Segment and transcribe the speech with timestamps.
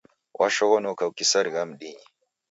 [0.39, 2.03] Washoghonoka ukisarigha mdinyi